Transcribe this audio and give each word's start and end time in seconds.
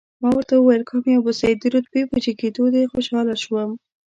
ما 0.21 0.29
ورته 0.33 0.53
وویل، 0.57 0.83
کامیاب 0.89 1.23
اوسئ، 1.27 1.51
د 1.57 1.63
رتبې 1.73 2.01
په 2.11 2.17
جګېدو 2.23 2.63
دې 2.73 2.83
خوشاله 2.91 3.35
شوم. 3.43 3.71